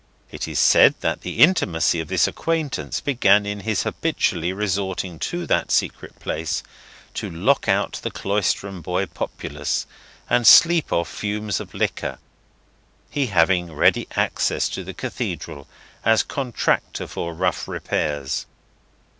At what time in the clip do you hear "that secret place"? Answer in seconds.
5.45-6.63